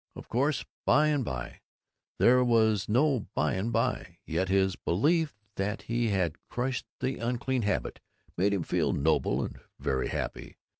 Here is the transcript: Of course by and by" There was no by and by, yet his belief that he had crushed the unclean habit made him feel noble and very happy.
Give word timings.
Of 0.15 0.27
course 0.29 0.65
by 0.83 1.09
and 1.09 1.23
by" 1.23 1.61
There 2.17 2.43
was 2.43 2.89
no 2.89 3.27
by 3.35 3.53
and 3.53 3.71
by, 3.71 4.17
yet 4.25 4.49
his 4.49 4.75
belief 4.75 5.35
that 5.57 5.83
he 5.83 6.07
had 6.09 6.39
crushed 6.49 6.87
the 7.01 7.19
unclean 7.19 7.61
habit 7.61 7.99
made 8.35 8.51
him 8.51 8.63
feel 8.63 8.93
noble 8.93 9.45
and 9.45 9.59
very 9.77 10.07
happy. 10.07 10.57